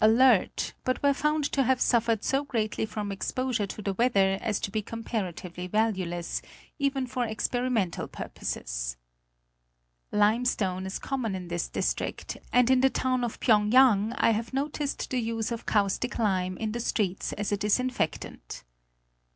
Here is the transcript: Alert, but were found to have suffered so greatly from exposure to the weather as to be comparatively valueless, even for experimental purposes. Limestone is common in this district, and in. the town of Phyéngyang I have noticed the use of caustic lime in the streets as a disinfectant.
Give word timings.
Alert, 0.03 0.73
but 0.83 1.03
were 1.03 1.13
found 1.13 1.43
to 1.51 1.61
have 1.61 1.79
suffered 1.79 2.23
so 2.23 2.43
greatly 2.43 2.87
from 2.87 3.11
exposure 3.11 3.67
to 3.67 3.83
the 3.83 3.93
weather 3.93 4.39
as 4.41 4.59
to 4.61 4.71
be 4.71 4.81
comparatively 4.81 5.67
valueless, 5.67 6.41
even 6.79 7.05
for 7.05 7.23
experimental 7.25 8.07
purposes. 8.07 8.97
Limestone 10.11 10.87
is 10.87 10.97
common 10.97 11.35
in 11.35 11.49
this 11.49 11.67
district, 11.69 12.37
and 12.51 12.71
in. 12.71 12.81
the 12.81 12.89
town 12.89 13.23
of 13.23 13.39
Phyéngyang 13.39 14.15
I 14.17 14.31
have 14.31 14.53
noticed 14.55 15.07
the 15.11 15.19
use 15.21 15.51
of 15.51 15.67
caustic 15.67 16.17
lime 16.17 16.57
in 16.57 16.71
the 16.71 16.79
streets 16.79 17.33
as 17.33 17.51
a 17.51 17.57
disinfectant. 17.57 18.63